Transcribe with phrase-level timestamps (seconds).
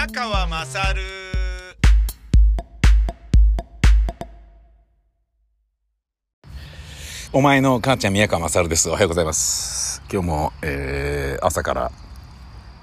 [0.00, 1.02] 宮川まさる
[7.34, 8.88] お前の母ちゃん宮川勝です。
[8.88, 10.00] おはようございます。
[10.10, 11.92] 今日も、えー朝から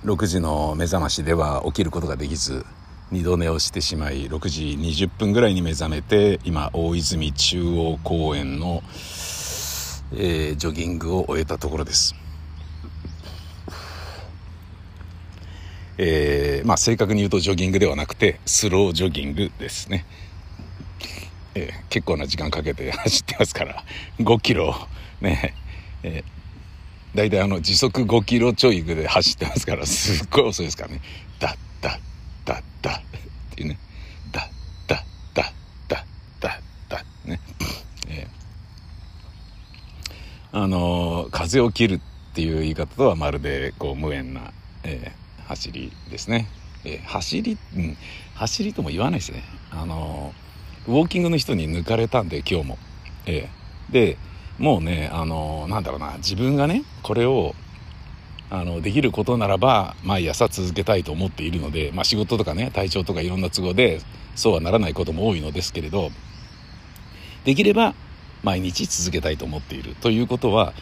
[0.05, 2.64] 6時の目覚ましでは起きることができず、
[3.09, 8.84] 二度寝をしてしまい、6時20分ぐらいに目覚めて、今、大泉中央公園の、
[10.13, 12.27] えージョギングを終えたところです。
[15.97, 20.06] えーまあ正確に言うとジョギングではなくて、スロージョギングですね。
[21.56, 23.83] えー結構な時間かけて走ってますから
[24.20, 24.75] 5キロ
[25.21, 25.54] ね。
[26.04, 31.01] えー、大体あの時速5キロちょいぐで走ってますからすっごい遅いですからね。
[31.39, 32.00] ダッダッ
[32.45, 33.02] ダッダッっ
[33.56, 33.80] ていうね。
[34.31, 34.45] ダッ
[34.88, 35.00] ダッ
[35.34, 35.52] ダッ
[35.88, 36.03] ダッ
[36.39, 37.39] ダッダッね。
[38.09, 38.38] えー
[40.52, 42.00] あのー風を切るっ
[42.36, 44.53] ていう言い方とはまるでこう無縁な、
[44.84, 46.48] えー走りですね、
[46.86, 47.98] えー走り、うん、
[48.36, 49.44] 走りとも言わないですね。
[49.72, 50.34] あの
[50.88, 52.78] ウォーキングの人に抜かれたんで今日も、
[53.26, 53.58] ええ
[53.92, 54.18] で
[54.58, 57.56] もうねあのなんだろうな自分がねこれを
[58.50, 64.02] あのできることならば毎朝続けたいと思っているので、まあ、仕事とかね体調とかいろんな都合で
[64.36, 66.12] そうはならないことも多いのですけれど
[67.44, 67.94] できれば
[68.44, 70.73] 毎日続けたいと思っているということは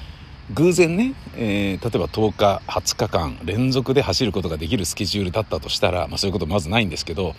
[0.53, 7.35] 偶然ね、えー例えば10日20日間連続で走ることができるスケジュールだったとしたら、まあ、そういうことまずないんですけど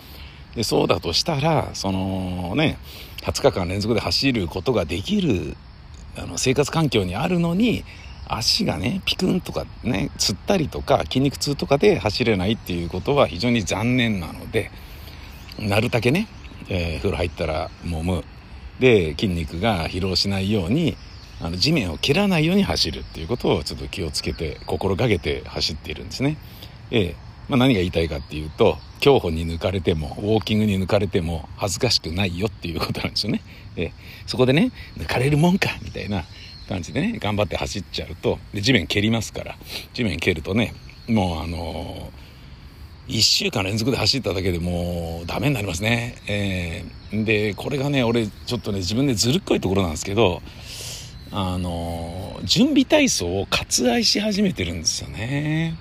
[0.57, 2.79] でそうだとしたらそのね
[3.23, 5.57] 20日間連続で走ることができる
[6.17, 7.85] あの生活環境にあるのに
[8.29, 14.73] 足がねピクンとかねつったりとか筋肉痛とかで走れないっていうことは非常に残念なので
[15.61, 16.27] なるだけね、
[16.69, 18.25] えー風呂入ったらもむ。
[18.81, 20.99] で筋肉が疲労しないように
[21.41, 26.39] あの地面を蹴らないように走るっていうことをちょっと気をつけて心がけて走っているんですね。
[26.91, 27.17] ええ
[27.49, 33.43] まあ、何が言いたいかっていうと競歩に抜かれてもウォーキングに抜かれても恥ずかしくないよっていうことなんですよね。
[33.77, 33.93] ええ
[34.27, 36.25] そこでね抜かれるもんかみたいな
[36.69, 39.57] 感じでね頑張って走っちゃうとで地面蹴りますから
[39.93, 40.75] 地面蹴るとね
[41.07, 42.11] もうあの
[43.09, 46.17] 1週間連続で走っただけでもうダメになりますね。
[46.27, 50.43] えーでこれがね俺ちょっとね自分でずるっこいところなんですけど
[51.33, 55.77] あの準備体操を割愛し始めてるんですよね。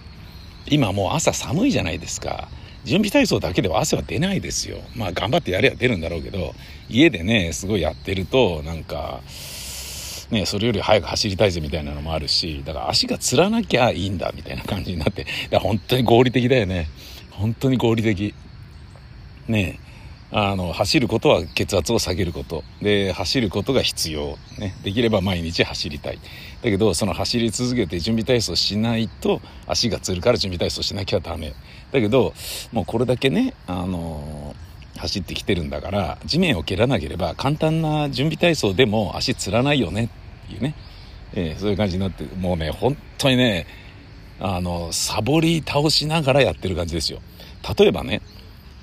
[0.68, 2.48] 今もう朝寒いじゃないですか。
[2.84, 4.78] 準備体操だけでは汗は出ないですよ。
[4.96, 6.54] まあ頑張ってやれば出るんだろうけど
[6.90, 9.22] 家でねすごいやってるとなんか
[10.32, 16.88] ね、それより早く走りたいぜみたいなのもあるしだから足がつらなきゃいいんだみたいな感じになってだから本当に合理的だよね
[17.30, 18.34] 本当に合理的
[19.48, 19.80] ね
[20.38, 22.66] あの走ることは血圧を下げること。
[22.82, 26.20] で走ることが必要、ね、できれば毎日走りたい。
[26.62, 31.54] だけどその走り続けて準備体操しないと足がつるから準備体操しなきゃダメ。
[31.94, 32.34] だけど
[32.74, 34.54] もうこれだけねあの
[34.98, 40.10] 走ってきてるんだから地面を蹴らなければ簡単な準備体操でも足つらないよね。
[40.48, 40.76] っていうね、
[41.34, 43.68] えーそういう感じになってもうね本当にね
[44.42, 47.22] あのサボり倒しながらやってる感じですよ。
[47.80, 48.22] 例えばね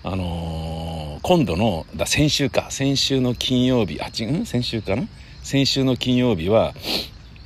[0.04, 2.66] あのー今度のだ先週か。
[2.70, 4.46] 先週の金曜日あ違うん？
[4.46, 5.04] 先週かな？
[5.44, 6.74] 先週の金曜日は、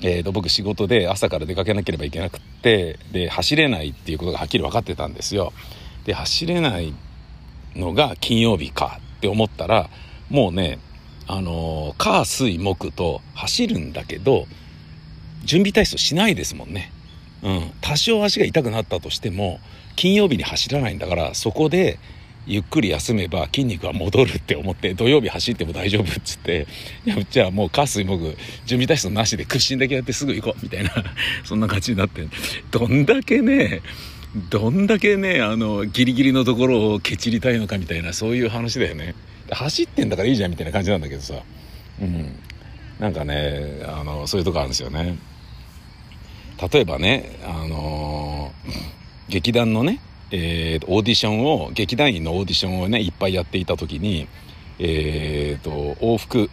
[0.01, 5.53] えーと僕仕事で朝から出かけなければいけなくってで走れないっていうことがはっきり分かってたんですよ。
[6.07, 6.95] で走れない
[7.75, 9.91] のが金曜日かって思ったら
[10.31, 10.79] もうね
[11.27, 14.47] あのー火水木と走るんだけど
[15.45, 16.91] 準備体操しないですもんね。
[17.43, 17.71] うん。
[17.83, 19.61] 多少足が痛くなったとしても
[19.97, 21.99] 金曜日に走らないんだからそこで
[22.47, 26.67] ゆっくり休めば筋肉は戻るって思って土曜日走っても大丈夫っつって
[27.05, 30.91] いやじゃあもう火水木準備体操なしで屈伸だけやってすぐ行こうみたいな
[31.45, 32.27] そんな感じになって。
[32.71, 33.81] どんだけね
[34.51, 39.15] どんだけねあのギリギリのところを蹴散りたいのかみたいなそういう話だよね。
[39.51, 41.35] 走ってんだからいいじゃんみたいな感じなんだけどさ。
[42.01, 42.39] うん。
[42.99, 45.17] なんかねあのそういうとこあるんですよね。
[46.73, 48.53] 例えばねあの
[49.29, 50.01] 劇団のね、
[50.31, 54.29] えーオーディションを劇団員のオーディションをねいっぱいやっていた時に
[54.79, 55.71] えー、と
[56.01, 56.51] 往復。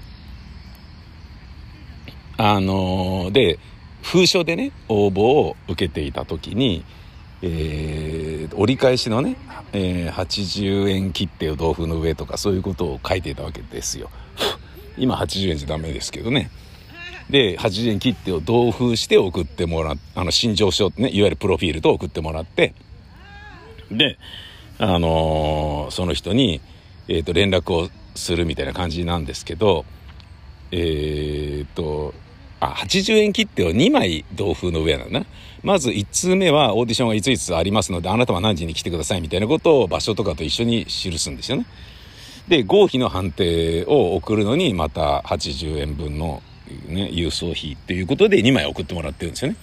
[2.35, 3.59] あので
[4.01, 6.83] 封書でね応募を受けていた時に、
[7.41, 9.37] えー折り返しのね、
[9.71, 14.09] えー80円切手を豆腐の上とかそういうことを書いていたわけですよ。
[14.97, 16.49] 今80円じゃダメですけどね。
[17.29, 22.73] で80円切手を同封して送ってもらっあの新庄書ねいわゆるプロフィールと送ってもらって
[23.91, 24.17] で
[24.79, 26.61] あのーその人に、
[27.07, 29.85] えー、と連絡をするみたいな感じなんですけど
[30.71, 32.13] えー、と
[32.63, 35.25] あ、80円切手を2枚同封の上なんだな。
[35.63, 41.65] まず1通目はオーディションがいついつありますので、あなたは何時に来てくださいみたいなことを場所とかと一緒に記すんですよね。
[42.47, 46.41] で、合否の判定を送るのにまた80円分の、
[46.87, 49.57] ね、郵送費っていうことで2枚送ってもらってるんですよね。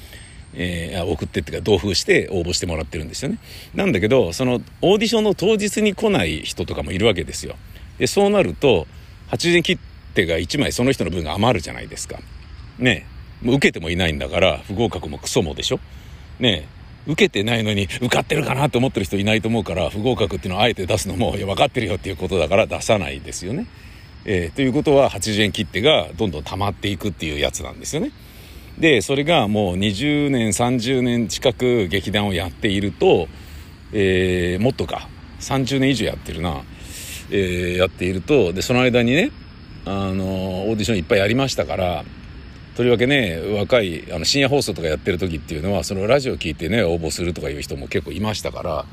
[0.55, 3.38] えー、送ってっていうか同封して応募してもらってるんですよね。
[3.75, 7.56] なんだけど、そのオーディションの当日に来ない人とかもいるわけですよ。
[7.99, 8.87] で、そうなると、
[9.31, 9.79] 80円切
[10.14, 12.19] 手が1枚その人の分が余るじゃないですか。
[12.81, 13.06] ね
[13.43, 15.81] もう受けてもいないんだから不合格もクソもでしょ
[16.38, 16.67] ね
[17.06, 23.67] 受けてないのに受かってるかなと思ってる人いないと思うから不合格っていうのをあえて出すのも分かってるよっていうことだから出さないですよね。
[24.26, 28.12] えー、ということは80円切手がどんどん溜まっていくっていうやつなんですよね。
[28.81, 33.29] でそれがもう20年30年近く劇団をやっていると、
[33.93, 35.06] えー、もっとか
[35.41, 36.62] 30年以上やってるな、
[37.31, 39.32] えー、やっているとでその間にね
[39.85, 42.05] あのオーディションいっぱいやりましたから
[42.75, 48.87] とりわけね若いあの深夜放送とかやってる時っていうのはそのラジオ聞いてね応募するとかいう人も結構いましたから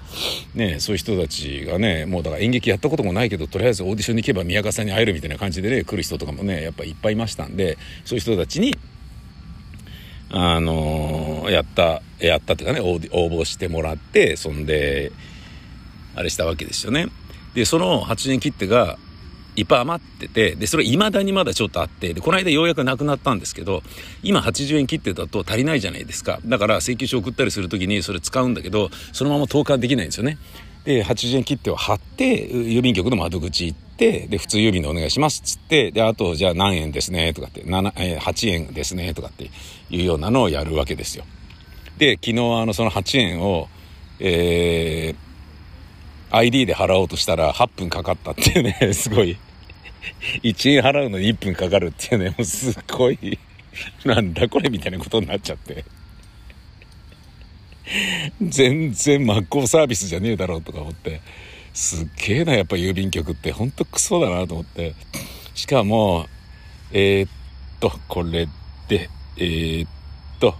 [0.54, 8.75] ねそういう人たちがねもうだから演劇やったこともないけどとりあえずオーディションに行けば宮川さんに会えるみたいな感じでね来る人とかもねやっぱいっぱいいましたんでそういう人たちに
[10.31, 15.12] あのー、やったやったっていうかね応募してもらってそんで
[16.15, 17.07] あれしたわけですよね。
[17.53, 18.97] でその8年切手が
[19.57, 23.81] いっぱい余ってて、で、それ未だにまだちょっとあって、で、この間ようやくなくなったんですけど、
[24.21, 26.39] 今80円切ってたと足りないじゃないですか。
[26.45, 30.38] だから請求書送ったりする時にそれ使うんだけど、そのまま投函できないんですよね。
[30.85, 39.50] で、80円切手を貼って、郵便局の窓口行って、で、普通郵便でお願いしますっつって、で、あと、じゃあ何円ですね、とかって、7、えー、8円ですね、とかって
[39.89, 41.25] いうようなのをやるわけですよ。
[41.98, 43.68] で、昨日あの、その8円を、
[44.19, 49.38] えー、ID で払おうとしたら8分かかったっていうね、 すごい
[50.44, 53.39] 1円払うのに1分かかるっていうね、もうすごい、
[54.06, 55.86] なんだこれみたいなことになっちゃって。
[58.42, 61.22] 全然真っ向サービスじゃねえだろうとか思って、
[61.74, 64.94] すっげえな、やっぱ郵便局ってほんとクソだなと思って。
[65.56, 66.28] しかも、
[66.92, 67.30] えー、っ
[67.80, 68.48] と、これ
[68.88, 69.89] で、えー、っ
[70.39, 70.56] と、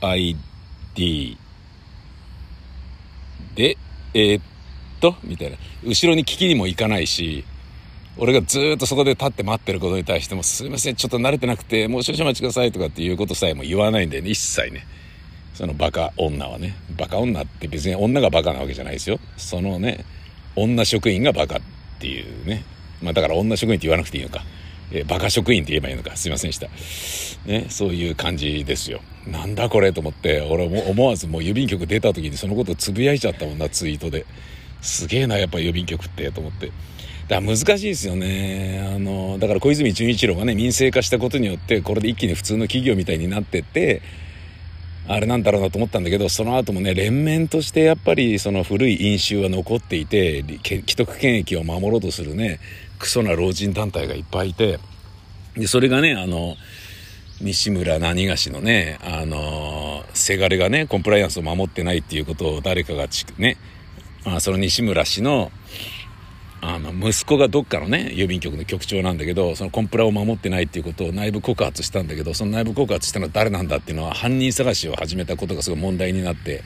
[0.00, 1.38] ID
[3.54, 3.76] で、
[4.14, 4.42] えー、っ
[5.00, 5.56] と、みたいな。
[5.84, 7.44] 後ろに聞きにも行かないし、
[8.16, 14.86] 俺がずっとそこで立って待ってることに対しても、すいません、ちょっと慣れてなくて、もう少々お待ちくださいとかっていうことさえも言わないんだよね、一切ね。
[15.54, 16.74] そのバカ女はね。
[16.96, 19.20] バカ女って別に女がバカなわけじゃないですよ。
[19.36, 20.04] そのね、
[20.56, 21.60] 女職員がバカっ
[22.00, 22.64] ていうね。
[23.00, 24.44] まあだから女職員って言わなくていいのか。
[24.94, 26.16] えー、バカ職員って言えばいいのか。
[26.16, 26.68] すいませんでした。
[27.46, 29.00] ね、そういう感じですよ。
[29.26, 34.24] なんだこれと思って、俺も思わずもう郵便局出た時にそのことつぶやいちゃったもんな、ツイートで。
[34.80, 36.70] すげえな、やっぱ郵便局って、と思って。
[37.28, 38.92] だから難しいですよね。
[38.94, 44.02] あの、だから小泉純一郎がね、民生化したことによって、これで一気に普通の企業みたいになってって、
[45.06, 52.58] あれなんだろうなと思ったんだけど、その後もね、連綿としてやっぱりその古い飲酒は残っていて、既得権益を守ろうとするね、
[53.04, 54.80] クソな老人団体がいっぱいいて、
[55.56, 56.56] で、それがね、あの、
[57.40, 63.06] 西村何がしのね、あの、せがれがね、コンプライアンスを守ってないっていうことを誰かが
[63.36, 63.58] ね、
[64.24, 65.52] あ、その西村氏の、
[66.66, 76.64] あの息子がどっかのね郵便局の局長なんだけどそのコンプラを守ってないっていうことを内部告発したんだけどその内部告発したのは誰なんだっていうのは犯人探しを始めたことがすごい問題になって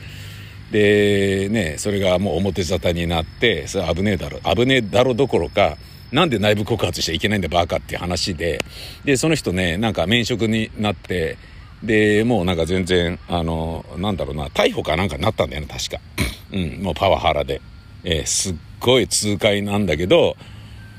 [0.71, 5.77] でねそれがもう表沙汰になってそれ危ねえだろ危ねえだろどころか
[6.13, 8.65] なんで内部告発しちゃいけないんだバカっていう話で
[9.05, 11.37] でその人ねなんか免職になって
[11.83, 16.01] でもうなんか全然あのなんだろうな逮捕かなんかになったんだよね確か
[16.53, 17.61] うんもうパワハラで。
[18.05, 20.37] えー、すっごい痛快なんだけど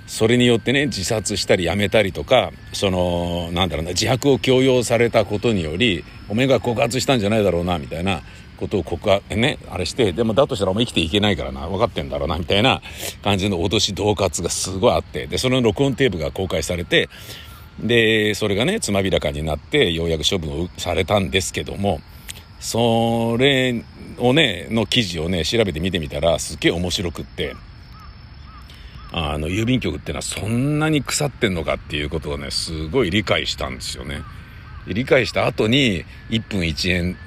[0.07, 8.21] それによってね自殺したりやめたりとかそのなんだろうな自白を強要されたことによりおめが告発したんじゃないだろうなみたいな
[8.59, 12.81] ことを告白ねあれしてでもだとしたらお前生きていけないからな分かってんだろうなみたいな
[13.23, 17.09] 感じの脅し恫喝がすごいあってでその録音テープが公開されて
[17.79, 22.01] でそれがねつまびらかになってようやく処分をされたんですけども
[22.59, 23.83] それ
[24.17, 27.55] をね、の記事をね、調べて見てみたら、すっげえ面白くって、
[29.11, 34.21] あの、郵便局ってのはそんなに腐ってんのかっていうことをね、すごい理解したんですよね。
[34.87, 37.17] 理解した後に、1分1円、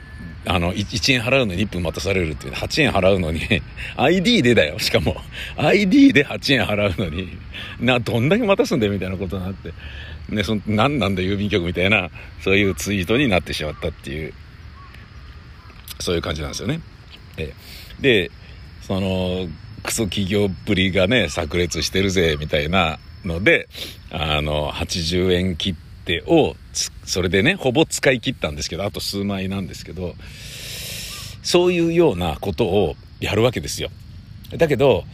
[0.45, 3.41] あの、1円払うのに1分待たされるっていう、8円払うのに、
[3.97, 5.17] ID でだよ、しかも。
[5.57, 7.39] ID で8円払うのに、
[7.81, 9.73] な、どんだけ待たすんだよ、みたいなことになって。
[10.29, 14.33] ね、そ何なんだ郵便局みたいな、そういうツイートになってしまったっていう
[16.03, 16.81] そういう感じなんですよね。
[17.39, 17.55] え
[18.01, 18.31] で、
[18.83, 19.47] その、
[19.85, 23.69] クソ企業っぷりがね、炸裂してるぜ、みたいなので、
[24.11, 30.15] あの、80円切手をそれでね、ほぼ使い切ったんですけど、あと数枚なんですけど、
[31.43, 33.91] そういうようなことをやるわけですよ。
[34.57, 35.05] だけど、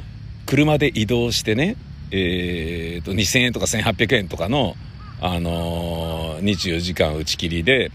[0.47, 1.77] 車で移動してね、
[2.11, 4.77] えー、と、2000円とか1800円とかの、
[5.21, 7.91] あのー、24時間打ち切りで、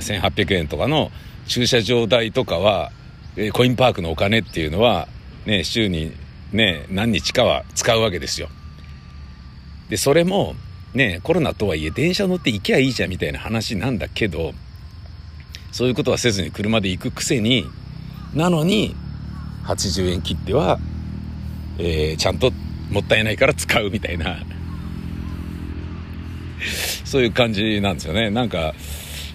[0.00, 1.10] 1800円とかの
[1.46, 2.92] 駐車場代とかは、
[3.36, 5.08] え、コインパークのお金っていうのは、
[5.44, 6.12] ね、週に
[6.52, 8.48] ね、何日かは使うわけですよ。
[9.88, 10.54] で、それも、
[10.96, 14.54] ね、コロナとはいえ電車乗って行きゃいいじゃんみたいな話なんだけど、
[15.70, 17.66] そういうことはせずに車で行くくせに、
[18.34, 18.96] なのに、
[19.64, 20.78] 80円切っては、
[21.78, 22.50] えー、ちゃんと
[22.90, 24.38] もったいないから使うみたいな、
[27.04, 28.30] そういう感じなんですよね。
[28.30, 28.74] なんか、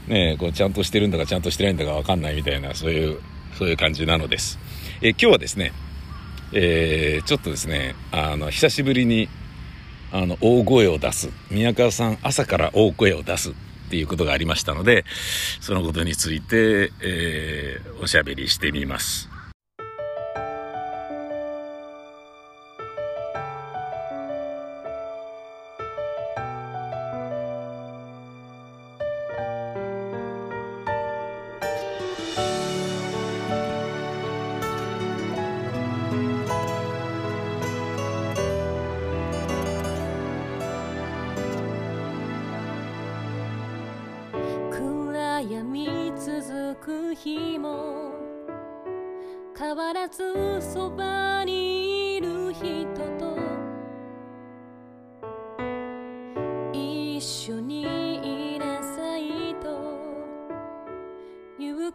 [0.07, 3.19] ね、こうちゃんとしてるんだかちゃんとしてないんだかわかんないみたいな、そういう、
[3.59, 4.57] そういう感じなのです。
[5.03, 5.73] え今日はですね、
[6.53, 9.29] えー、ちょっとですね、あの、久しぶりに、
[10.11, 11.29] あの、大声を出す。
[11.49, 13.53] 宮川さん、朝から大声を出すっ
[13.89, 15.05] ていうことがありましたので、
[15.61, 19.29] そのことについて、えー、おしゃべりしてみます。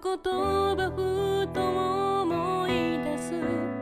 [0.02, 3.75] 言葉ふと思い出す。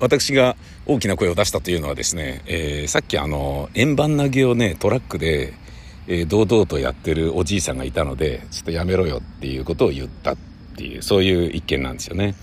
[0.00, 5.52] 私が大きな声を出したというのはですね、えー、さっきあの、円盤投げをね、トラックで、
[6.08, 10.36] えー、堂々とやってるおじいさんがいたので、ちょっとやめろよっていうことを言ったっ
[10.76, 12.34] ていう、そういう一件なんですよね。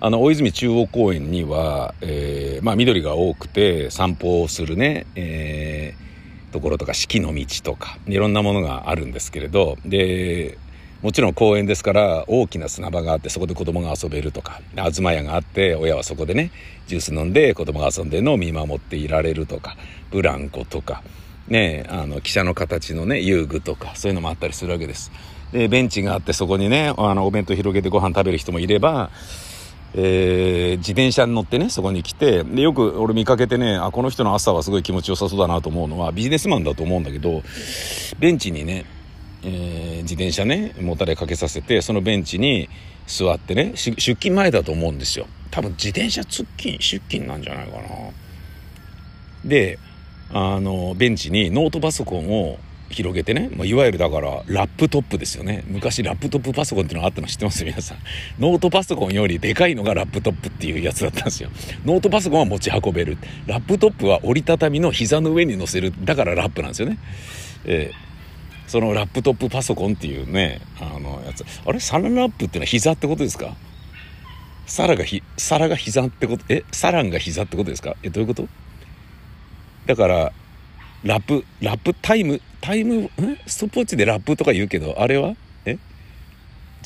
[0.00, 10.56] あの、大泉中央公園には、えー、まあ、緑が多くて散歩をするね、えー、ところとか四季の道とかいろんなものがあるんですけれどで
[11.04, 16.50] もちろん公園ですから大きな砂場があってそこで子供が遊べるとか東屋があって親はそこでね
[16.86, 19.76] ジュース飲んで子供が遊んでるのを見守っていられるとか
[20.10, 21.02] ブランコとか
[21.46, 25.12] ねあの汽車の形のね遊具とかそういうのもあったりするわけです。
[25.52, 29.10] でベンチがあってそこにねあのお弁当広げてご飯食べる人もいれば
[29.96, 37.44] えー、自転車に乗ってね、そこに来て、で、よく俺見かけてね、あ、この人の朝はすごい気持ちよさそうだなと思うのは、ビジネスマンだと思うんだけど、
[38.18, 38.86] ベンチにね、
[39.44, 42.68] えー、自転車ねもたれかけさせてそのベンチに
[43.06, 45.26] 座ってね出勤前だと思うんですよ。
[45.50, 47.82] 多分自転車通勤出勤なんじゃないかな。
[49.44, 49.78] で
[50.32, 52.58] あのベンチにノートパソコンを
[52.88, 55.64] 広げてね、まあ、いわゆるだからラップトップですよね。
[55.66, 57.62] 昔ラップトップパソコンっていうのがあったの知ってます？
[57.66, 57.98] 皆さん。
[58.38, 61.50] ノートパソコンよりでかいのがラップトップっていうやつだったんですよ。
[61.84, 63.18] ノートパソコンは持ち運べる。
[63.46, 65.92] ラップトップは折りたたみの膝の上に乗せる。
[66.04, 66.98] だからラップなんですよね。
[67.66, 68.03] えー
[68.66, 71.44] そのラップトップパソコンっていうね、あのやつ。
[71.66, 71.80] あれ？
[71.80, 73.54] サランラップってのは膝ってことですか？
[74.66, 76.64] サラがひ、サラが膝ってこと、え？
[76.72, 77.94] サランが膝ってことですか？
[78.02, 78.48] え、どういうこと？
[79.86, 80.32] だから、
[81.02, 83.10] ラップ、ラップタイム、タイム、ん
[83.46, 85.34] ストップウォッチでラップとか言うけど、あれは？
[85.66, 85.78] え？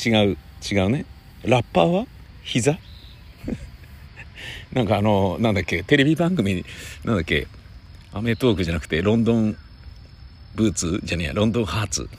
[0.04, 0.36] 違う、
[0.70, 1.04] 違うね。
[1.44, 2.06] ラッパーは？
[2.42, 2.76] 膝？
[4.72, 6.64] なんかあの、なんだっけ、テレビ番組、
[7.04, 7.46] なんだっけ、
[8.12, 9.56] アメトークじゃなくて、ロンドン
[10.58, 12.10] ブーツじゃねえや、ロンドンハーツ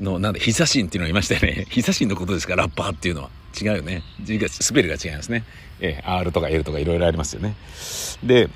[0.00, 1.66] の、なんで、ヒザシンっていうのがいましたよね。
[1.70, 3.30] ヒザシンのことですか、ラッパーっていうのは。
[3.60, 4.02] 違うよね。
[4.22, 5.44] 字が、スペルが違いますね。
[5.80, 7.54] えー、R とか L とかいろいろありますよね。
[8.22, 8.48] で、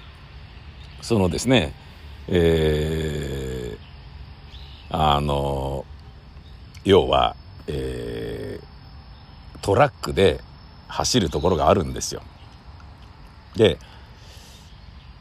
[1.03, 1.75] そのですね、
[2.29, 3.77] え
[4.91, 5.85] あの
[6.85, 7.37] 要は、
[7.69, 10.41] えー、トラックで
[10.89, 12.23] 走るところがあるんですよ。
[13.57, 13.79] で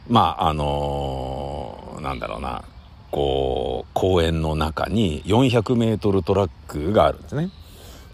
[0.08, 2.63] まああのー、なんだろうな
[3.12, 7.50] こう公園の中に 400m トラックがあるんですね。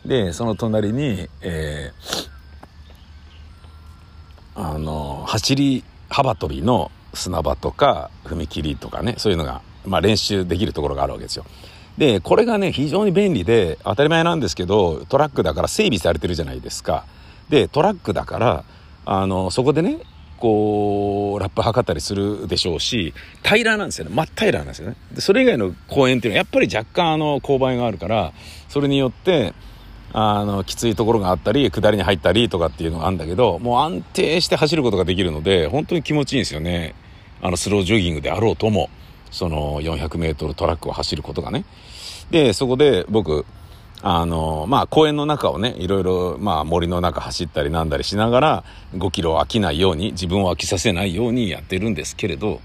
[0.05, 11.45] でその隣に、えー、あの、走り幅跳びの砂場とか踏切とかねそういうのが、まあ、練習できるところがあるわけですよ。
[11.97, 17.05] でこれがね非常に便利で当たり前なんですけどトラックだから整備されてるじゃないですか。
[17.49, 18.63] でトラックだから
[19.05, 19.99] あのそこでね
[20.45, 24.11] こうラップ測ったりするでしょうし平らなんですよね。
[24.13, 24.95] 真っ平らなんですよね。
[25.11, 28.31] でそれ以外の公園っていうのはやっぱり若干あの勾配があるから
[28.69, 29.55] それによって
[30.13, 36.93] あのきついところがあったり下りに入ったりとかっていうのがあるんだけどもう安定して走ることができるので本当に気持ちいいんですよね。
[37.41, 38.91] あのスロージョギングであろうとも
[39.31, 41.65] その 400m トラックを走ることがね。
[42.29, 43.47] でそこで僕
[44.01, 52.61] あのまあ公園の中をねいろいろまあ森の中走ったりなんだりしながら5キロ飽きないように自分を飽きさせないようにやってるんですけれど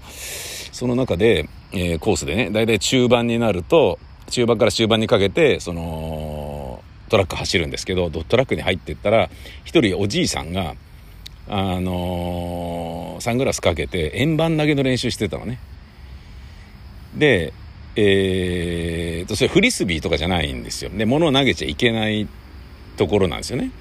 [0.71, 3.97] その中で、えー、コースでねだいたい中盤になると
[4.29, 9.29] 中盤から終盤にかけてそのトラック走るんですけどトラックに入ってったら
[9.63, 10.75] 一人おじいさんが
[11.49, 15.59] あのー、サングラスかけて円盤投げの練習してたのね。
[17.15, 17.53] で
[17.95, 20.91] えーと、それフリスビーとかじゃないんですよ。
[20.91, 22.27] で、物を投げちゃいけない
[22.97, 23.71] ところなんですよね。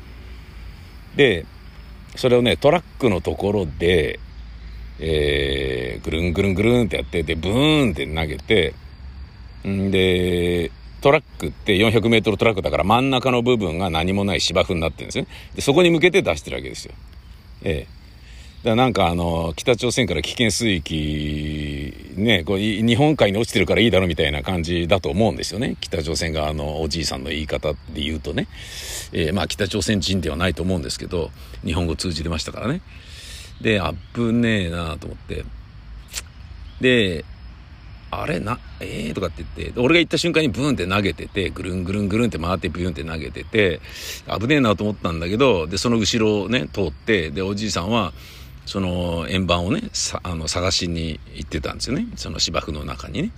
[1.16, 1.46] で、
[2.16, 4.18] それをね、トラックのところで、
[4.98, 8.74] えー、ぐるんぐるんぐるんってやって、で、ブーンって投げて、
[9.66, 15.26] んで、トラックって400メートルトラックだから真ん中の部分が何もない芝生になってるんですね。
[15.54, 16.92] で、そこに向けて出してるわけですよ。
[17.62, 17.99] ええ
[18.64, 25.76] だなんかあの北朝鮮から危険水域ねこう日本海に落ちてるからいいだろみたいな感じだと思うんですよね。
[25.80, 28.48] 北朝鮮側のおじいさんの言い方で言うとね、
[29.12, 31.30] えー、まあ北朝鮮人ではないと思うんですけど
[31.64, 32.82] 日本語通じてましたからね。
[33.62, 33.80] で
[34.14, 35.44] 危ねえなと思って。
[36.80, 37.24] で
[38.12, 43.80] あれな、ええー、とかって言って、俺が行った瞬間にブーンって投げてて、ぐるんぐるんぐるんって回ってブーンって投げてて、
[44.26, 48.12] 危ねえなと思ったんだけど、で、その後ろをね、通って、で、おじいさんは、
[48.70, 49.82] その円盤をね
[50.22, 53.32] あの探しに行ってたんですよねその芝生の中に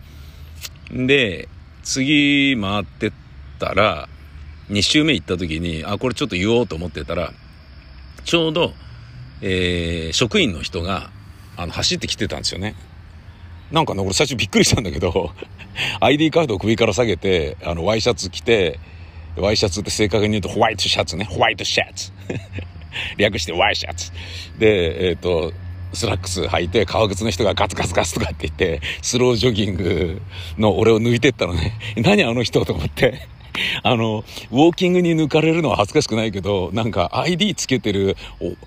[0.90, 1.06] ね。
[1.06, 1.48] で
[1.82, 3.12] 次回ってっ
[3.58, 4.10] たら
[4.68, 7.32] 2周目行った時にあこれちょっと言おうと思ってたら
[8.24, 8.74] ちょうど、
[9.40, 11.08] えー、職員の人が
[11.56, 12.74] あの走ってきてたんですよね。
[13.70, 15.30] なんかね俺最初びっくりしたんだけど
[16.00, 18.78] ID カードを首から下げてあのワイシャツ着て
[19.38, 22.12] ワイシャツって正確に言うとホワイトシャツねホワイトシャツ
[23.16, 24.12] 略してワイシャツ。
[24.58, 25.52] で、えっ、ー、と、
[25.92, 30.22] スラックス履いて、革靴の人がガツガツガツとかって言って、スロージョギング
[30.58, 31.78] の俺を抜いてったのね。
[31.96, 33.28] 何あの人と思って。
[33.82, 38.16] あの、ウォーキングに抜かれるのは恥ずかしくないけど、なんか ID つけてるホ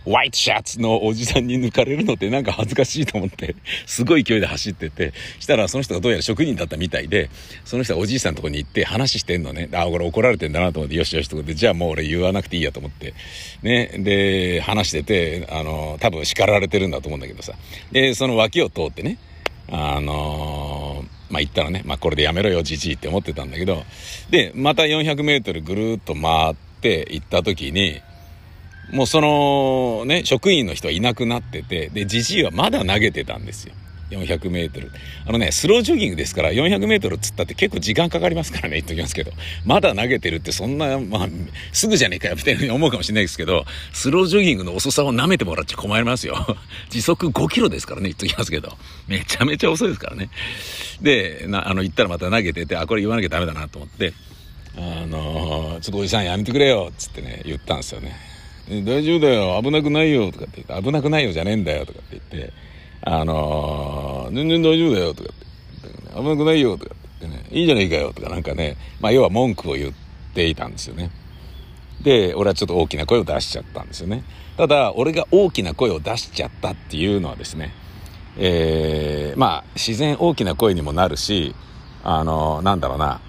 [0.06, 7.30] ワイトシャツのおじさんに抜かれるのってなんか恥ずかしいと思って、すごい勢いで走ってて、したらその人がどうやら職人だったみたいで、
[7.64, 9.70] その人はおじいさんのとこに行って話してんのね。
[9.74, 13.14] あ、これ怒られてんだなと思って、よしよしと思って、じゃあもう俺言わなくていいやと思って、
[13.64, 13.92] ね。
[14.00, 17.54] で、話してて、あの、多分叱られてるんだと思うんだけどさ。
[17.92, 19.18] で、その脇を通ってね、
[19.70, 23.84] あのーまあ言ったらね、まあこれでやめろよ、じじいって思ってたんだけど、
[24.30, 28.02] で、また400メートルぐるっと回って行った時に、
[28.92, 33.74] もうそのね、職員の人はいなくなってて、で、じじいはまだ投げてたんですよ。
[34.10, 34.92] 400メートル。
[35.26, 39.32] あのね、スロージョギングですから、400メートルつったって結構時間かかりますからね、言っときますけど。
[39.66, 41.28] まだ投げてるってそんな、まあ、
[41.74, 46.58] すぐじゃねえかよ、みたいに思うかもしれないですけど、スロージョギングの遅さを舐めてもらっちゃ困りますよ。
[46.90, 48.78] 時速5キロですからね、言っときますけど。
[49.08, 50.30] めちゃめちゃ遅いですからね。
[51.02, 54.14] で、な、あの、行ったらまた投げてて、あ、これ言わなきゃダメだなと思って、
[54.78, 58.16] あのー、ちょっとおじさんやめてくれよ、つってね、言ったんですよね。
[58.84, 62.54] 大丈夫だよ、危なくないよ、とかって言って、危なくないよじゃねえんだよ、とかって言って、
[63.06, 69.94] あのー、全然大丈夫だよとかって、危なくないよとかってね、いいじゃねえかよとかなんかね、まあ要は文句を言っ
[70.34, 71.12] ていたんですよね。
[72.02, 74.24] で、俺はちょっと大きな声を出しちゃったんですよね。
[74.58, 77.74] ただ、俺が大きな声を出しちゃったっていうのはですね、
[78.38, 81.56] えー、まあ自然大きな声にもなるし、
[82.04, 83.22] あのー、なんだろうな、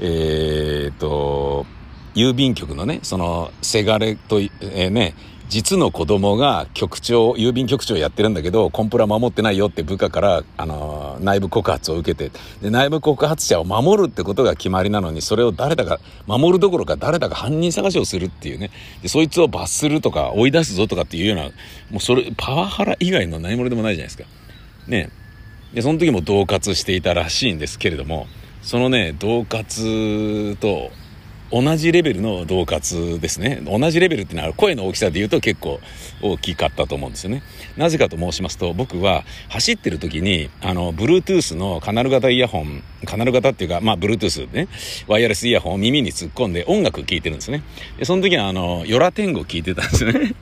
[0.00, 1.66] えー、と、
[2.14, 5.14] 郵便局のね、その、せがれと、えー、ね、
[5.48, 18.70] 実の子供が局長、郵便局長やってるんだけど、コンプラ守ってないよって部下から、あの、内部告発を受けて、で、内部告発者を守るってことが決まりなのに、それを誰だか、守るどころか誰だか犯人探しをするっていうね。
[19.02, 21.50] で、そいつを罰するとか、追い出すぞとかっていうような、も
[21.98, 24.24] うそれ、パワハラ以外の何者でもないじゃないですか。
[24.88, 25.10] ね。
[25.74, 28.26] で、その時も恫喝していたらしいんですけれども、
[28.64, 30.90] そのね恫喝と
[31.50, 33.60] 同じレベルの恫喝ですね。
[33.64, 35.80] 同じレベルっていうのは声の大きさで言うと結構
[36.20, 37.42] 大きかったと思うんですよね。
[37.76, 44.68] なぜかと申しますと僕は走ってる時にあの Bluetooth のカナル型イヤホンカナル型っていうかまあ Bluetooth ね。
[45.06, 47.62] ワイヤレスイヤホンを耳に突っ込んで音楽聴いてるんですね。
[47.98, 50.34] でその時はあのヨラ天狗聴いてたんですね。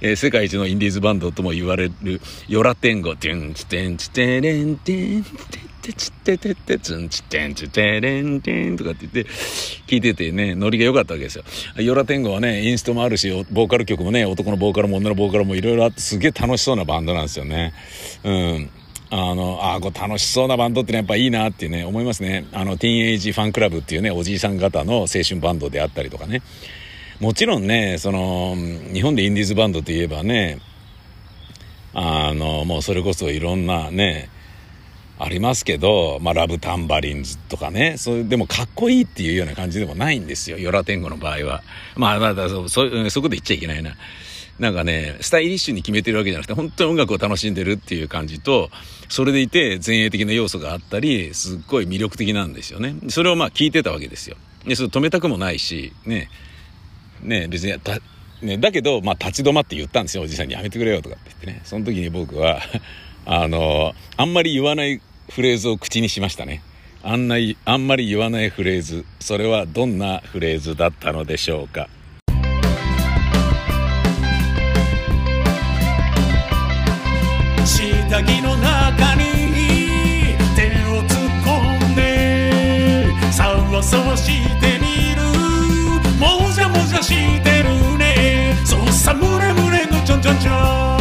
[0.00, 5.30] えー、世界一のインディーズバンドとも言われるヨラテンゴ、テュンチテンチテレンテンテ
[5.84, 9.30] テチテテテツンチテンチテレンテンとかって言って
[9.86, 11.44] 聞いててね、ノリが良かったわけですよ。
[11.76, 17.74] ヨラテンゴはね、インストもあるし、ボーカル曲もね、男のボーカルも女のボーカルもいろいろあってすげえ楽しそうなバンドなんですよね。
[18.24, 18.70] うん。
[19.10, 22.46] あの、あこう楽しそうなバンドってのはやっぱいいなってね、思いますね。
[22.52, 26.40] あの、ティーンエイジファンクラブっていうね、おじいさん方の青春バンドであったりとかね。
[27.20, 28.56] もちろんね、その、
[28.92, 30.60] 日本でインディーズバンドといえばね、
[31.92, 34.30] あの、もうそれこそいろんなね、
[35.24, 41.62] ありますけど、まあ、ラブタンバリンズとかね、それでもかっこいいっていうような感じでもないんですよ、ヨラ天狗の場合は。
[41.96, 43.96] まあ、まだそ、そ、そこで言っちゃいけないな。
[44.58, 48.70] なんかね、スタイリッシュに決めてるわけじゃなくて、本当に音楽を楽しんでるっていう感じと、
[49.08, 52.94] それでいて前衛的な要素があったり、すっごい魅力的なんですよね。
[53.08, 54.36] それをまあ聞いてたわけですよ。
[54.64, 56.28] で、それ止めたくもないし、ね、
[57.22, 57.98] ね、別にた、
[58.42, 61.60] ね、だけど、まあ、立ち止まって言ったんですよ、おじさんにやめてくれよとかって言ってね。
[61.64, 62.60] その時に僕は
[63.26, 66.62] あの、あんまり言わないフレーズを口にしましたね。
[67.02, 69.04] あんな、あんまり言わないフレーズ。
[69.20, 71.88] それはどんなフレーズだったのでしょうか。
[77.66, 79.24] 下着の中に
[80.54, 84.26] 手を突っ込んでさわさわし
[84.60, 85.22] てみる
[86.20, 90.93] もじゃもじゃしてるねそうさむれむれのちょんちょんちょん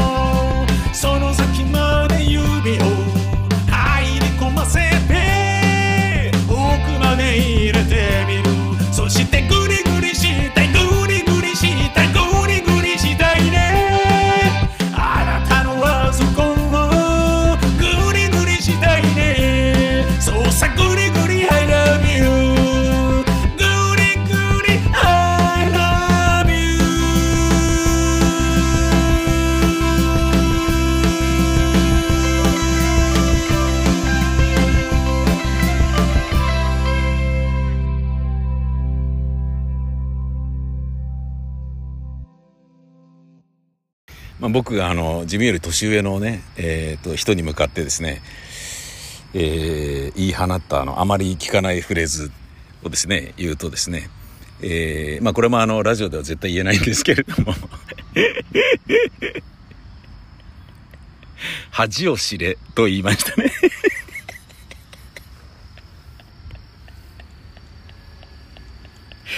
[44.54, 48.22] 僕があの自分より年上のね、えー、と人に向かってですね、
[49.34, 52.32] えー言い放ったあのあまり聞かないフレーズ
[52.84, 54.10] をですね言うとですね、
[54.62, 57.56] えーまあこれもあのラジオでは絶対言えないんですけれども
[61.72, 63.52] 恥を知れと言いましたね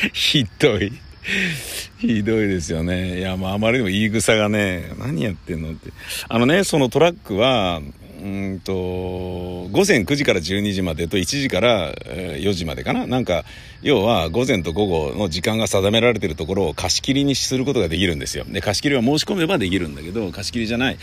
[0.11, 1.04] ひどい。
[1.99, 3.19] ひどいですよね。
[3.19, 5.91] いや、まあ、あまりにも言い草がね、何やってんのって。
[6.27, 7.81] あのね、そのトラックは、
[8.21, 13.43] うんと、午前9時から12時までと1時から4時までかななんか、
[13.81, 18.45] 要は午前と午後の時間が定められてるところを貸し切りにすることができるんですよ。
[18.47, 20.97] で、貸し切りは申し込めばできるんだけど、貸し切りじゃない。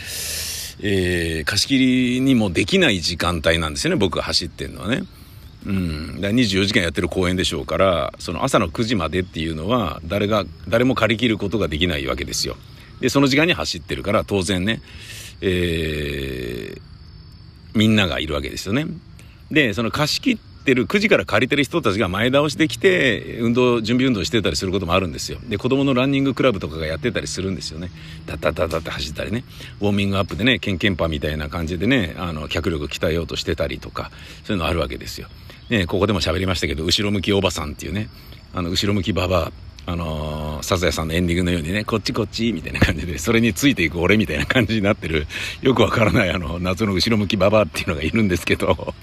[0.81, 5.03] えー貸し切りにもできない時間帯なんですよね、僕が走ってるのはね。
[5.65, 12.57] うん、だ24時間やってる公演でしょうからその朝の9時までっていうのは誰が誰も借り切ることができないわけですよ。
[12.99, 14.81] でその時間に走ってるから当然ね、
[15.41, 16.93] えー
[17.75, 18.85] みんながいるわけですよね。
[19.51, 25.39] でその貸し切ってる9時から借りてる人たちが前倒しできて運動準備運動してたりすることもあるんですよ。
[25.47, 27.89] で子供のランニングクラブとかがやってたりするんですよね。
[28.25, 29.43] ダッダッダッダって走ったりね
[29.81, 34.11] ウォーミングアップでねケンケンパみたいな感じでねあの脚力鍛えようとしてたりとか
[34.43, 35.27] そういうのあるわけですよ
[35.69, 38.09] ね、ここでも喋りましたけど後ろ向きおばさんっていうね
[38.53, 39.51] あの後ろ向きババ
[39.87, 45.27] アあのーサザエさんのエンディングのようにねこっちこっちみたいな感じでそれについていく俺みたいな感じになってる
[45.61, 48.93] よくわからないあの謎の後ろ向きババアっていうのがいるんですけど。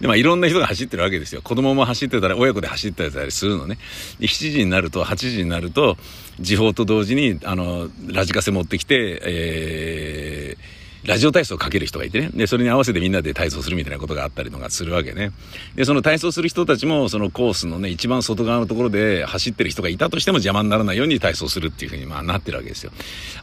[0.00, 1.42] でまあいろんな人が走ってるわけですよ。
[1.42, 3.76] 子供も走ってたり親子で走ってたりするのね。
[4.20, 5.96] で7時になると8時になると
[6.38, 12.30] 時報と同時にあのラジカセ持ってきてえーラジオ体操をかける人がいてね。
[12.34, 15.30] で、それに合わせてみんなで体操するみたいなことがあったりとかするわけね。
[15.76, 22.92] で、その体操する人たちも、そのコースのね、一番外側のところで走ってる人がいたとしても邪魔にならないように体操するっていうふうに、まあ、なってるわけですよ。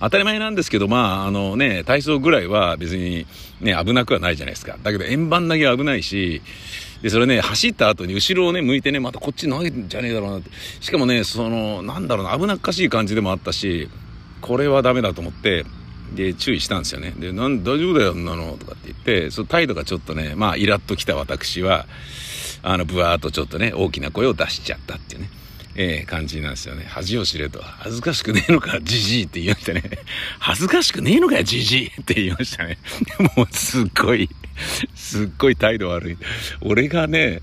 [0.01, 3.25] 当たり前なんですけど、まあ、あのね、体操ぐらいは別に
[3.61, 4.77] ね、危なくはないじゃないですか。
[4.83, 6.41] だけど、円盤投げは危ないし、
[7.01, 10.49] で、それね、走った後に後ろをね、向いてね、またこっち投げんじゃねえだろうなって。
[10.81, 13.89] しかもね、その、なんだろうな、危なっかしい感じでもあったし、
[14.41, 15.65] これはダメだと思って、
[16.13, 21.85] で注意したんですよねでなん大丈夫だよなのとかって言ってその態度がちょっとねまあイラッときた私は
[22.63, 25.29] あのブワーっとちょっとね大きな声を出しちゃったっていうね
[25.77, 26.85] ええ感じなんですよね。
[26.87, 27.61] 恥を知れと。
[27.61, 29.83] 恥ずかしくねえのか、じじいって言いましたね。
[30.39, 32.77] 恥ずかしくねえのか、じじいって言いましたね。
[33.35, 34.29] もうすっごい、
[34.95, 36.17] すっごい態度悪い。
[36.61, 37.41] 俺がね、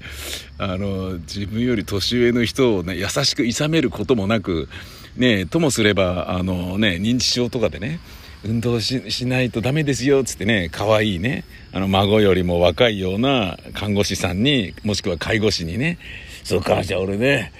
[0.56, 4.70] あの、自分より年上の人をね、優しく諌めることもなく、
[5.16, 8.00] ねともすれば、あのね、認知症とかでね、
[8.44, 15.98] 運動しないとダメですよ、つってね、可愛いね、あの、孫よりも若いような看護師さんに、もしくは介護士にね、
[16.42, 17.52] そうか、じゃあ俺ね、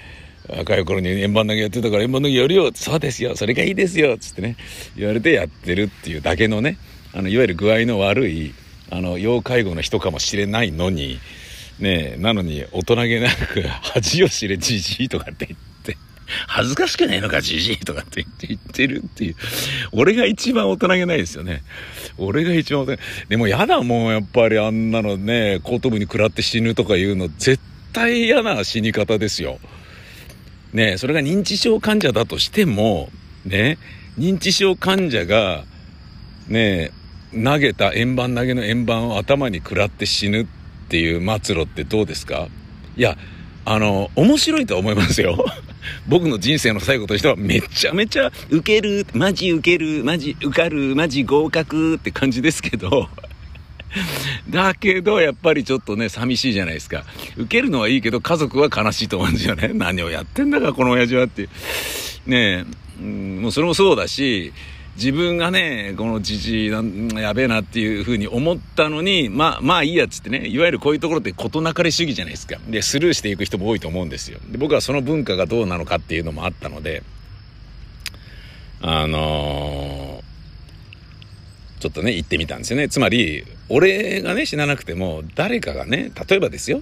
[0.49, 4.57] 若い頃に円盤投げやってたから円盤投げやるよそうですよそれがいいですよつってね
[4.95, 6.77] 言われてやってるっていうだけのね
[7.13, 8.53] あのいわゆる具合の悪い
[8.89, 11.19] あの要介護の人かもしれないのに
[11.79, 15.72] ねなのに大人げなく恥を知れじじいとかって言って
[16.47, 19.35] 恥ずかしくねえのかじじいとかって言ってるっていう。
[19.91, 21.63] 俺が一番大人げないですよね。
[22.17, 27.59] 俺が一番大人でもやだもうやっぱりあんなのね後頭部に食らって死ぬとかいうの絶
[27.91, 29.59] 対嫌な死に方ですよ。
[30.73, 33.09] ね、それが認知症患者だとしても、
[33.45, 33.77] ね、
[34.17, 35.65] 認知症患者が、
[36.47, 36.91] ね、
[37.31, 40.45] 投げた円盤投げの円盤を頭に食らって死ぬっ
[40.89, 42.47] ていう末路ってどうですか？
[42.97, 43.17] いや、
[43.65, 45.45] あの、面白いとは思いますよ。
[46.07, 53.09] 僕の人生の最後としてはめちゃめちゃ受ける、マジ受ける、マジ受かる、マジ合格って感じですけど、
[54.49, 57.05] だけど、やっぱりちょっとね、寂しいじゃないですか。
[57.37, 59.71] 受けるのはいいけど、家族は悲しいと思うんですよね。
[59.75, 61.49] 何をやってんだか、この親父はって。
[62.25, 62.65] ねえ、
[63.01, 64.53] うん、もうそれもそうだし、
[64.95, 72.57] 自分がね、このじじいやべえなっていうふうに思ったのに、まあ、まあいいやつってね、いわゆるこういうところって事なかれ主義じゃないですか。
[72.67, 74.39] で、スルーしていく人も多いと思うんですよ。
[74.49, 77.03] で、僕はその文化がどうなのかっていうのもあったので、
[78.81, 80.33] あのー
[81.83, 82.87] ちょっとね、行ってみたんですよね。
[82.87, 86.81] つまり、俺がね、死ななくても、誰かがね、例えばですよ、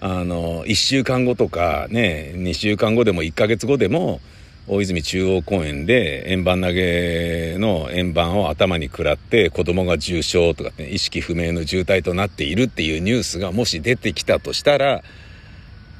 [0.00, 4.22] あの、1週間後とか、ね、2週間後でも1ヶ月後でも、
[4.68, 15.02] 大泉中央公園で円盤投げの円盤を頭に食らって子供が重傷とかね、意識不明の重体となっているっていうニュースがもし出てきたとしたら、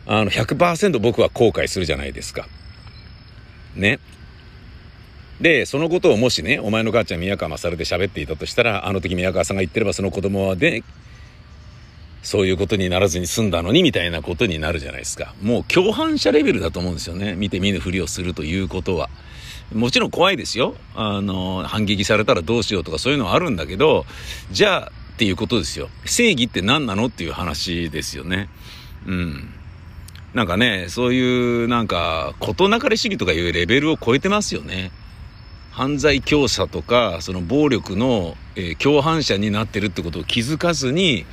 [0.07, 2.47] あの、100%僕は後悔するじゃないですか。
[3.75, 3.99] ね。
[5.41, 10.85] で、そのことをもしね、お前の母ちゃん宮川勝で喋っていたとしたら、あの時宮川さんが言ってればその子供はね、
[12.23, 15.35] そういうことにならずに済んだのにみたいなことになるじゃないですか。
[15.43, 17.35] もう共犯者レベルだと思うんですよね。
[17.35, 19.11] 見て見ぬふりをするということは。
[19.75, 20.75] もちろん怖いですよ。
[20.95, 24.07] あの、反撃されたらどうしようとかそういうのはあるんだけど、
[24.51, 25.89] じゃあっていうことですよ。
[26.05, 28.49] 正義って何なのっていう話ですよね。
[29.07, 29.55] うん。
[30.35, 34.91] なんかね、そういうなんか、事なかれ主義とかいうレベルを超えてますよね。
[35.71, 41.25] 犯罪教唆とかその暴力の、えー、共犯者になってるってことを気づかずに、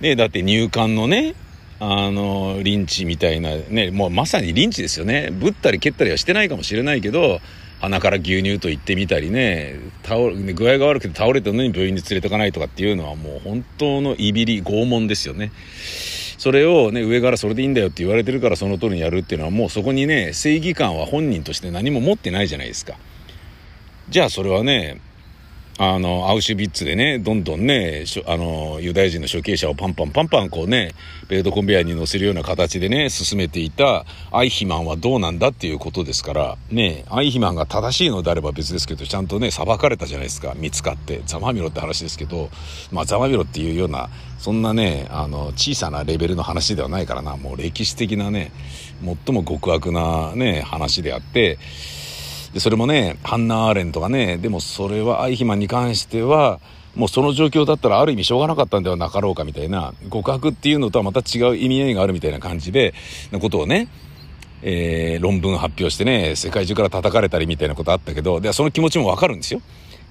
[0.00, 1.34] ね、だって入管のね
[1.80, 7.40] あのリンチみたいなねもうまさにリンチですよねぶったり蹴ったりはしてないかもしれないけど
[7.80, 15.52] 鼻から牛乳と言ってみたりね倒具合が悪くて倒れたのに病院に連れてかないとかっていうのはもう本当のいびり拷問ですよね。
[16.38, 22.94] それをね上からそれでいいんだよって言われてるからその通りにやるっていうのはもうそこにね正義感は本人として何も持ってないじゃないですか。
[24.08, 25.00] じゃあそれはね、
[25.76, 30.94] あの、アウシュビッツでね、どんどんね、あの、ユダヤ人の処刑者をパンパンパンパンこうね、
[31.28, 42.50] ベルトコンベヤーに乗せるような形でね、進めていたアイヒマンはどうなんだっていうことですから、ね、アイヒマンが正しいのであれば別ですけど、ちゃんとね、裁かれたじゃないですか、見つかって、ざまみろって話ですけど、
[42.92, 48.52] まあ、ざまみろっていうような、そんなね、あの、小さなレベルの話ではないからな、もう歴史的なね、
[49.26, 51.58] 最も極悪なね、話であって、
[52.54, 56.60] で、それもね、ハンナ・アーレンとかね、でもそれはアイヒマンに関しては、
[56.94, 62.94] もうその状況だったらある意味しょうがなかったんではなかろうかみたいな、極悪っていうのとはまた違う意味合いがあるみたいな感じで、
[63.32, 63.88] なことをね、
[64.62, 69.60] えー、論文発表してね、世界中から叩かれたりみたいなことあったけど、で、その気持ちもわかるんですよ。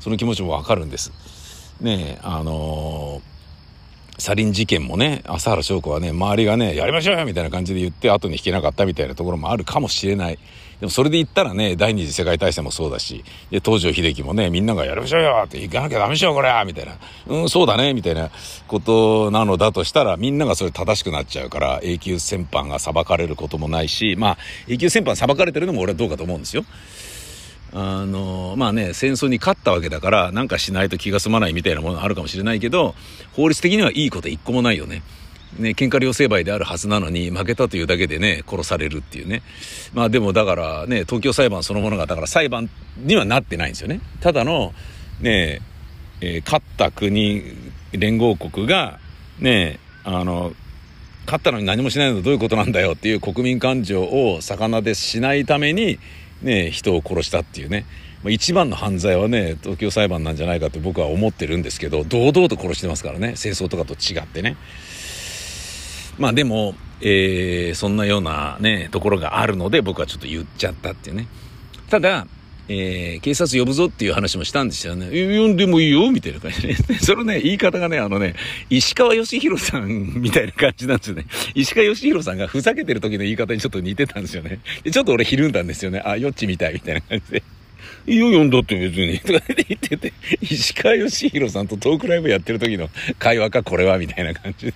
[0.02, 1.14] その気持ちもわかるんです。
[1.80, 3.34] ねあのー
[4.20, 10.38] サリン事件もね、朝原翔子はね、周りがね、やりましょうよみたいな感じで言って後に引けなかったみたいなところもあるかもしれない。
[10.84, 16.98] でもそれで言ったらね、第二次世界大戦もそうだし、で、東条英機もね、みんながやりましょうよって行かなきゃダメでしょ、これはみたいな。
[17.26, 18.32] うん、そうだねみたいな
[18.68, 26.66] ことなのだとしたら、みんながそれ正しくなっちゃうから、永久戦犯が裁かれることもないし、まあ、永久戦犯裁かれてるのも俺はどうかと思うんですよ。
[27.72, 32.94] あの、まあね、戦争に勝ったわけだから、なんかしないと気が済まないみたいなものあるかもしれないけど、
[33.38, 35.02] 法律的にはいいこと一個もないよね。
[35.58, 39.42] ね、喧嘩両成敗であるはずなのに、負けたというだけでね、殺されるっていうね。
[39.94, 44.02] まあでもだからね、東京裁判そのものが、だから裁判にはなってないんですよね。
[44.22, 44.74] ただの、
[45.22, 45.62] ね
[46.22, 47.44] えー勝った国
[47.92, 49.00] 連合国が
[49.40, 50.54] ねあの
[51.26, 56.00] 勝ったのに何もしないのはどういうことなんだよっていう国民感情を魚でしないために、
[56.42, 57.86] ね、人を殺したっていうね
[58.26, 64.56] 一番の犯罪はね東京裁判なんじゃないかと僕は思ってるんですけど堂々と殺してますからね戦争とかと違ってね
[66.18, 71.28] まあでも、えーそんなようなねところがあるので僕はちょっと言っちゃったっていうね
[71.90, 72.28] ただ
[72.70, 75.10] えー警察呼ぶぞっていう話もしたんですよね。
[75.12, 78.36] え呼んでもいいよみたいな感じで、 そのね、言い方がね、あのね、
[78.70, 81.26] 石川義弘さんみたいな感じなんですよね。
[81.56, 84.60] 石川義弘さんがふざけてる時の言い方にちょっと似てたんですよね。
[84.90, 86.02] ちょっと俺ひるんだんですよね。
[86.06, 87.44] あ、よっちみたいみたいな感じで。
[88.08, 89.20] いいよ、呼んだって別に。
[89.20, 94.74] とか言ってて、石川義弘さんとトークライブやってる時の会話か、これは、みたいな感じで。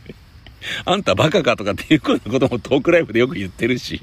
[0.85, 4.01] あんたバカかとかっていうこともトークライブでよく言ってるし。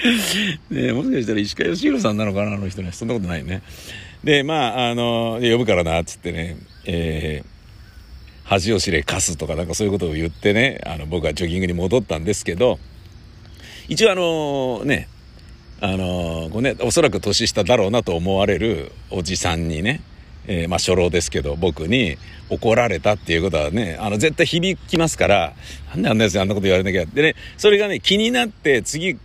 [0.70, 2.90] ねもしかしたら石川義弘さんなのかなあの人ね。
[2.92, 3.62] そんなことないね。
[4.24, 6.56] でまああの呼ぶからなっつってね。
[6.84, 7.60] えー
[8.50, 12.80] 恥を知れ貸すとかなんかそういうことを言ってねあの僕はジョギングに戻ったんですけど
[13.88, 15.08] 一応あのね
[15.80, 20.02] あのこうねおそらく年下だろうなと思われるおじさんにね
[20.52, 22.18] えーまあ初老ですけど僕に
[22.50, 25.54] 怒られたっていうことはねあの絶対響きますから
[25.94, 29.16] なんであんなやつにあんなこと言われなきゃでねそれがね気になって次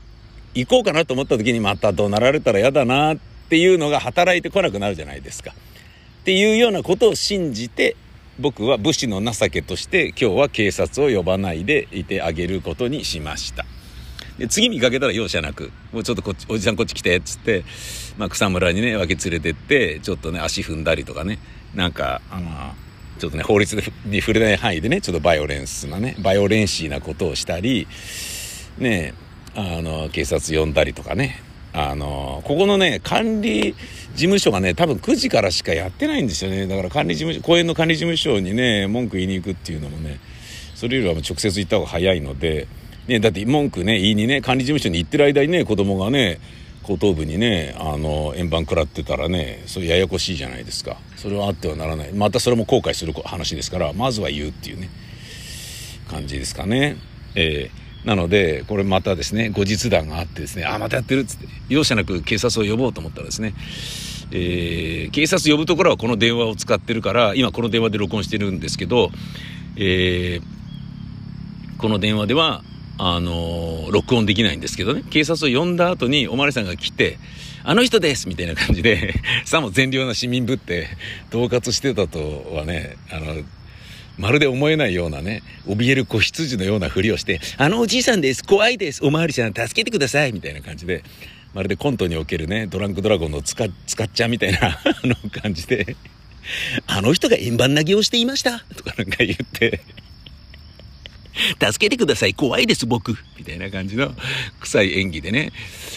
[0.53, 3.17] 行こうかなと思った時にまた怒鳴られたら嫌だなっ
[3.49, 5.51] ていうのが働いてこなくなるじゃないですか。
[5.51, 7.95] っていうようなことを信じて
[8.39, 13.65] 僕は武士の情けとして今日は警察を呼ばないでいてあげることにしました。
[14.37, 17.63] で次見かけたら容赦なく「もうちょっとこっちおじさんこっち来て」っつって、
[18.17, 21.39] まあ、草むらにね分け連れてってちょっとね足踏んだりとかね
[21.73, 22.49] なんかあの
[23.19, 27.87] ちょっとね法律に触れない範囲でねちょっとバイオレンスなねバイオレンシーなことをしたり
[28.77, 29.13] ね
[29.55, 36.67] あの警察呼んだりとかねあのここのね管理事務所がね多分9時からしかやってないんですよね。
[36.67, 40.19] だから管理事務所公園の管理事務所にね文句言いに行くっていうのもね
[40.73, 42.67] それよりはもう直接行った方が早いので、
[43.07, 46.39] ね、だって文句ね言いにね管理事務所に行ってる間にね子供がね
[46.83, 50.97] 後頭部にねあの円盤食らってたらねそれややこしいじゃないですか。
[51.15, 52.13] それはあってはならない。
[52.13, 54.89] またそれも後悔する話ですからまずは言うっていうね
[56.09, 56.97] 感じですかね。
[57.35, 63.55] えーなのでこれまたですね後日談があってですねあまたやってるっつって容赦なく警察を呼ぼうと思ったらですね
[64.29, 69.09] えー警察呼ぶところはこの電話を使ってるから今この電話で録音してるんですけど、
[69.75, 70.41] えー
[71.79, 72.63] この電話では
[72.97, 77.17] あのー録音できないんですけどね警察を呼んだ後におまわりさんが来て
[77.63, 79.13] 「あの人です!」みたいな感じで
[79.45, 80.87] さも善良な市民ぶって
[81.29, 83.43] 恫喝してたとはねあの
[84.17, 91.03] まるで思えないようなね、怯える子羊のようなふりをして、あのおじいさんです怖いですおまわりさん助けてくださいみたいな感じで、
[91.53, 95.97] まるでコントにおけるね、ドランクドラゴンのつか、つかっちゃみたいな、 あの感じで、
[96.87, 99.81] あの人が円盤投げをしていましたとかなんか言って、
[101.59, 102.33] 助けてください。
[102.33, 103.15] 怖いです僕。
[103.37, 104.11] みたいな感じの
[104.61, 105.51] 臭い演技でね、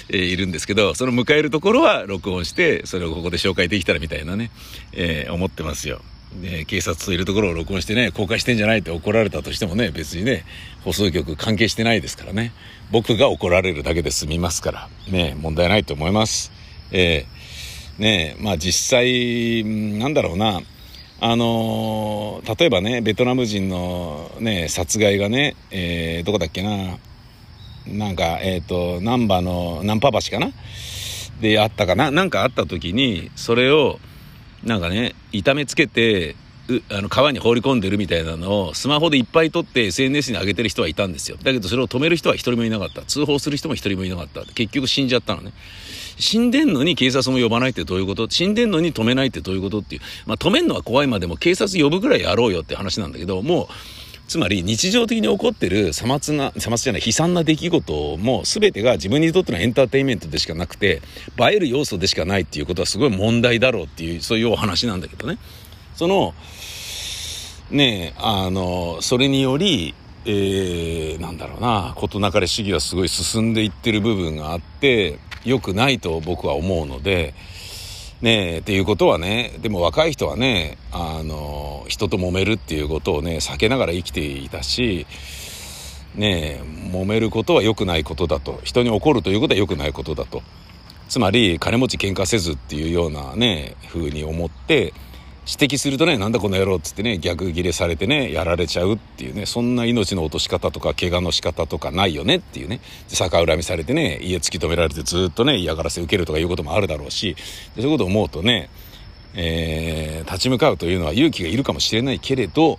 [0.09, 4.51] えーいるんですけど、その迎えるところは録音して、それをここで紹介できたらみたいなね、
[4.93, 6.01] えー思ってますよ。
[6.43, 10.45] で警察といるところを録音してね公開してんじゃないって怒られたとしてもね別にね
[10.85, 12.53] 放送局関係してないですからね。
[12.91, 16.53] 僕が怒られるだけで済みますからね問題ないと思います。
[16.91, 20.61] えーねまあ実際なんだろうな。
[21.21, 26.99] あのー例えばねベトナム人のね殺害がね、えーどこだっけな。
[27.87, 30.53] なんかえっ、と難波の難波橋かな。
[31.41, 32.11] であったかな。
[32.11, 33.99] なんかあった時にそれを
[34.65, 36.37] なんかね痛めつけて
[36.91, 41.37] あの川に放り込んでるみたいなのをスマホでいっぱい撮って SNS に上げてる人はいたんですよ。
[41.43, 43.03] だけどそれを止める人は一人もいなかった。
[43.03, 44.45] 通報する人も一人もいなかった。
[44.53, 45.53] 結局死んじゃったのね。
[46.19, 48.29] 死んでんのに警察も呼ばないってどういうこと？
[48.29, 53.67] 死んでんのに止めないってどういうことっていうまあ止めんのは怖いまでも警察呼ぶぐらいやろうよって話なんだけどもう
[54.27, 61.01] つまり日常的に起こってるさまつな、さまつじゃない悲惨な出来事も全てが自分にとってのエンターテインメントでしかなくて
[61.41, 65.39] 映える要素でしかないっていうことはすごい問題だろうっていうそういうお話なんだけどね。
[65.95, 66.35] その
[67.71, 69.95] ねえあのそれにより、
[70.27, 75.19] えーなんだろうな事なかれ主義はすごい進んでいってる部分があって
[75.49, 77.35] 良くないと僕は思うので。
[78.21, 85.07] ねえっていうことはねでも若い人はねあの人と揉めるっていうことをね避けながら生きていたし
[86.17, 90.43] ねえ揉めることは良くないことだと人に怒るということは良くないことだと
[91.09, 94.93] つまり金持ち喧嘩せずっていうようなね風に思って
[95.51, 107.35] 指摘するとね、なんだこの野郎っつってね、逆ギレされてね、やられちゃうっていうね、そんな命の落とし方とか、怪我の仕方とかないよねっていうね、逆恨みされてね、家突き止められてずっとね、嫌がらせ受けるとかいうこともあるだろうし、
[107.77, 108.69] そういうことを思うとね、
[109.35, 112.79] えー、立ち向かうというのは勇気がいるかもしれないけれど、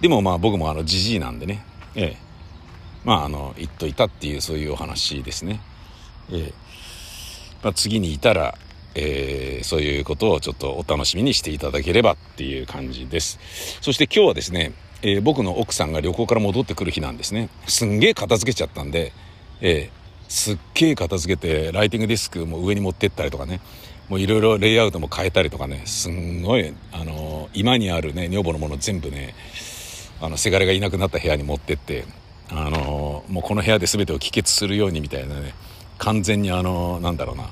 [0.00, 1.62] でもまあ僕もあの、じじいなんでね、
[1.94, 2.16] ええ。
[3.04, 5.60] まああの、言っといたっていうそういうお話ですね。
[6.32, 6.66] ええ。
[7.62, 8.56] まあ、次にいたら、
[8.98, 13.38] えー、そういうことをちょっとお楽しみにしていただければっていう感じです。
[13.82, 14.72] そして今日はですね、
[15.02, 17.50] えー、僕の奥さんが旅行から戻ってくる日なんですね。
[17.66, 19.12] すんげえ片付けちゃったんで、
[19.60, 23.60] えー、すっげえ片付けて、ライティングディスクも上に持ってったりとかね、
[24.08, 29.34] もういろいろレイアウトも変えたりとかね、すんごい、あの今にあるね、女房のもの全部ね、
[30.20, 32.04] あの、せがれがいなくなった部屋に持ってって、
[32.48, 35.52] あのもうこの部屋で全てを帰結するようにみたいなね、
[35.98, 37.50] 完全にあのなんだろうな、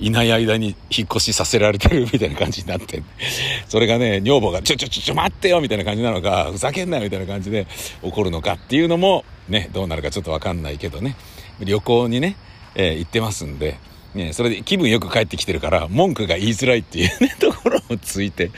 [0.00, 3.02] いない間に引っ越しさせられてるみたいな感じになって、
[3.68, 7.66] それがね、女房が、ちょちょちょちょ待ってよみたいな感じなのか、ふざけんなよみたいな感じで
[8.02, 11.16] 怒るのかっていうのも、ね、どうなるかちょっとわかんないけどね、
[11.60, 12.36] 旅行にね、
[12.74, 13.78] えー、行ってますんで、
[14.14, 18.50] ね、それで気分よく帰ってきてるから、文句が言いづらいっていうね、 ところをついて、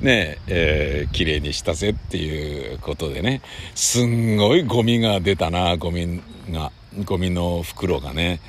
[0.00, 3.42] ね、えー、綺麗にしたぜっていうことでね、
[3.74, 6.20] すんごいゴミが出たな、ゴミ
[6.50, 6.72] が、
[7.04, 8.40] ゴミの袋がね、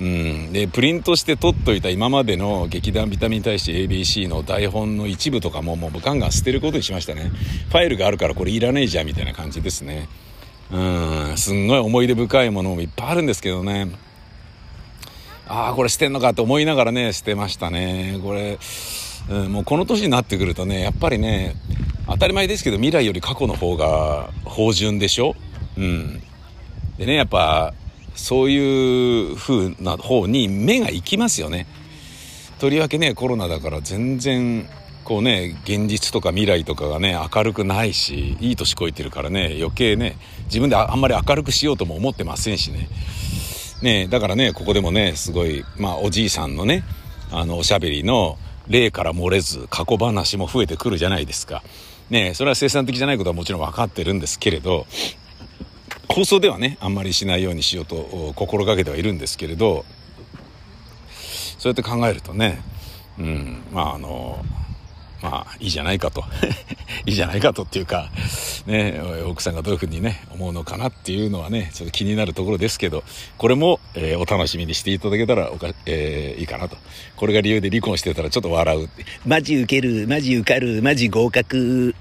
[0.00, 7.30] うん、でプリントして取っといた今までの劇団ビタミンに対して ABC の台本の一部とかももうガンガン捨てることにしましたね。
[7.68, 10.08] ファイルがあるからこれいらねえじゃんみたいな感じですね。
[10.72, 10.80] う
[11.32, 11.36] ん。
[11.36, 13.92] すんごい思い出深いものもいっぱいあるんですけどね。
[15.46, 18.18] ああこれ捨てんのかと思いながらね捨てましたね。
[18.20, 18.58] これ、
[19.30, 21.54] うん、もうこの年になってくるとねやっぱりね
[22.08, 25.36] 当たり前ですけど未来より過去の方が芳醇でしょ？
[25.76, 26.20] うん。
[26.98, 27.74] でねやっぱ
[28.14, 31.66] そういう風な方に目が行きますよね。
[32.58, 34.68] とりわけねコロナだから全然
[35.04, 42.88] こうね現実とか未来とかがね明るくないしいい年こいてるからね余計ね自分であんまり明るくしようとも思ってませんしね
[43.82, 46.84] ねだからねここでもねすごいまあおじいさんのね
[47.30, 51.62] あのおしゃべりの例から漏れず過去話も増えてくるじゃないですか。
[52.10, 54.86] ねそれは生産的じゃないことはもちろん分かってるんですけれど
[56.08, 59.84] 放送ではねあんまりしないようにしようと心がけてはいるんですけれど
[61.58, 62.62] そうやって考えるとね
[63.18, 64.44] うんまああの
[65.22, 66.22] まあいいじゃないかと。
[67.06, 68.10] いいじゃないかとっていうか
[68.66, 73.04] ね奥さんがどういうふうにね思うのかなっていうのはねちょっと気になるところですけど
[73.36, 76.76] これも、えー、お楽しみにしていただけたらおか、えー、いいかなと。
[77.16, 78.88] これが理由で離婚してたらちょっと笑う。
[79.26, 81.94] マジウケるマジ受かるマジ合格。